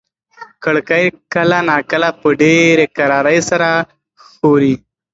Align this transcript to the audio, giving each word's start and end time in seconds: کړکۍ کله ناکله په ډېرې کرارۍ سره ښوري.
کړکۍ 0.63 1.05
کله 1.33 1.57
ناکله 1.69 2.09
په 2.19 2.27
ډېرې 2.41 2.85
کرارۍ 2.97 3.39
سره 3.49 3.69
ښوري. 4.25 4.75